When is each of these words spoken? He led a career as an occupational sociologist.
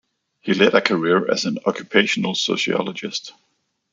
He 0.39 0.55
led 0.55 0.73
a 0.73 0.81
career 0.81 1.29
as 1.29 1.45
an 1.45 1.59
occupational 1.67 2.33
sociologist. 2.33 3.33